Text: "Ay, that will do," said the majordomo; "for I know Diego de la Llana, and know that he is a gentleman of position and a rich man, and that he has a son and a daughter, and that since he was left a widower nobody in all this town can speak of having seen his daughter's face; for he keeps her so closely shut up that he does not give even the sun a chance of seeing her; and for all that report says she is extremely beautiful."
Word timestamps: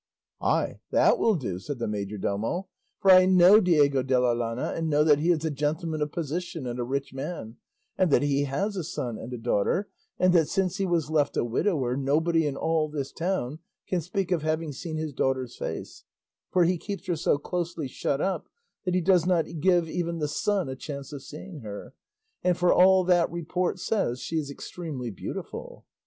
"Ay, 0.41 0.79
that 0.89 1.19
will 1.19 1.35
do," 1.35 1.59
said 1.59 1.77
the 1.77 1.85
majordomo; 1.85 2.67
"for 2.97 3.11
I 3.11 3.27
know 3.27 3.59
Diego 3.61 4.01
de 4.01 4.19
la 4.19 4.33
Llana, 4.33 4.75
and 4.75 4.89
know 4.89 5.03
that 5.03 5.19
he 5.19 5.29
is 5.29 5.45
a 5.45 5.51
gentleman 5.51 6.01
of 6.01 6.11
position 6.11 6.65
and 6.65 6.79
a 6.79 6.83
rich 6.83 7.13
man, 7.13 7.57
and 7.99 8.09
that 8.09 8.23
he 8.23 8.45
has 8.45 8.75
a 8.75 8.83
son 8.83 9.19
and 9.19 9.31
a 9.31 9.37
daughter, 9.37 9.89
and 10.17 10.33
that 10.33 10.47
since 10.47 10.77
he 10.77 10.87
was 10.87 11.11
left 11.11 11.37
a 11.37 11.45
widower 11.45 11.95
nobody 11.95 12.47
in 12.47 12.55
all 12.57 12.89
this 12.89 13.11
town 13.11 13.59
can 13.85 14.01
speak 14.01 14.31
of 14.31 14.41
having 14.41 14.71
seen 14.71 14.97
his 14.97 15.13
daughter's 15.13 15.55
face; 15.55 16.03
for 16.49 16.63
he 16.63 16.79
keeps 16.79 17.05
her 17.05 17.15
so 17.15 17.37
closely 17.37 17.87
shut 17.87 18.19
up 18.19 18.49
that 18.85 18.95
he 18.95 19.01
does 19.01 19.27
not 19.27 19.45
give 19.59 19.87
even 19.87 20.17
the 20.17 20.27
sun 20.27 20.67
a 20.67 20.75
chance 20.75 21.13
of 21.13 21.21
seeing 21.21 21.59
her; 21.59 21.93
and 22.43 22.57
for 22.57 22.73
all 22.73 23.03
that 23.03 23.29
report 23.31 23.77
says 23.77 24.19
she 24.19 24.39
is 24.39 24.49
extremely 24.49 25.11
beautiful." 25.11 25.85